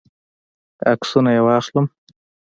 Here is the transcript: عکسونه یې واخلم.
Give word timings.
عکسونه 0.91 1.29
یې 1.35 1.41
واخلم. 1.45 1.85